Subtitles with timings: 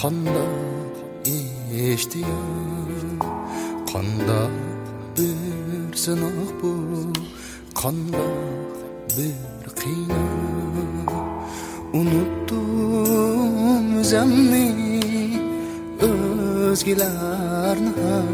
[0.00, 0.94] qandoq
[1.88, 3.02] eshtiyor
[3.90, 4.54] qandoq
[5.16, 6.72] bir sinoq bu
[7.80, 8.74] qandoq
[9.16, 11.10] bir qiynoq
[12.00, 14.68] unutdim o'zimni
[16.08, 18.30] o'zgalarni ham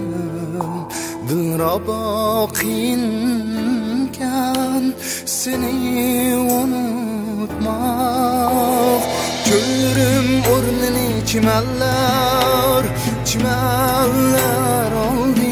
[1.28, 2.00] dilrabo
[2.60, 4.04] qiynkan
[5.38, 5.74] seni
[11.30, 12.84] Çimenler,
[13.24, 15.50] çimenler oldu.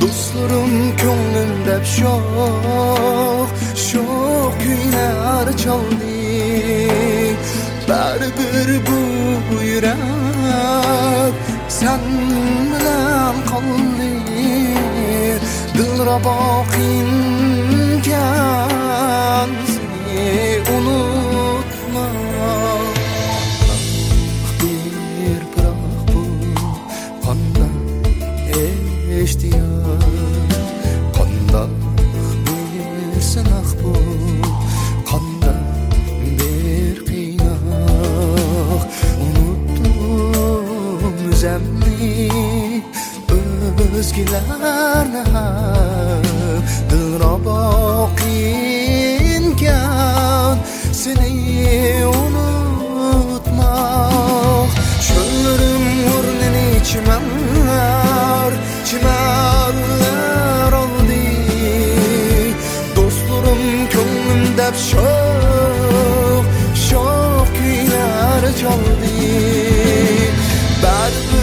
[0.00, 6.08] Dostlarım gönlümde şok, şok günler çaldı.
[7.88, 11.34] Baribir bu yürek
[11.68, 12.00] sen
[12.70, 14.10] bilen kaldı.
[15.74, 18.67] Dilraba qiyinken
[33.48, 33.92] bir sinoq bu
[35.10, 35.60] qandoq
[36.38, 38.82] bir qiynoq.
[39.26, 39.96] Unutdim
[41.28, 42.12] o'zimni
[43.98, 46.24] o'zgalarni ham.
[46.90, 47.60] Dilrabo
[48.20, 49.36] qiynkan
[51.02, 51.30] seni
[64.68, 66.44] hep şok
[66.88, 69.08] Şok yine her çaldı
[70.82, 71.37] Bad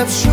[0.00, 0.30] lepszą